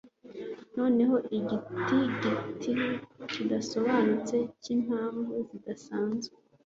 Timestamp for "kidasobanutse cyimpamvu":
3.31-5.33